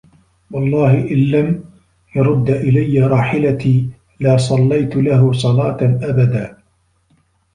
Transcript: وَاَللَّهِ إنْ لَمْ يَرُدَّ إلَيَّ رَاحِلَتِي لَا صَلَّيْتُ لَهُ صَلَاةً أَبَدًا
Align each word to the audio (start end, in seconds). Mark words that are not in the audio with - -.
وَاَللَّهِ 0.51 0.93
إنْ 1.11 1.31
لَمْ 1.31 1.63
يَرُدَّ 2.15 2.49
إلَيَّ 2.49 2.99
رَاحِلَتِي 3.07 3.89
لَا 4.19 4.37
صَلَّيْتُ 4.37 4.95
لَهُ 4.95 5.33
صَلَاةً 5.33 5.77
أَبَدًا 5.81 6.57